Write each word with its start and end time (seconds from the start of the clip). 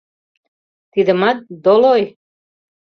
Тидымат— 0.91 1.37
долой! 1.63 2.03